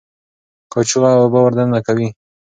[0.71, 2.07] قاچوغه اوبه ور دننه کوي.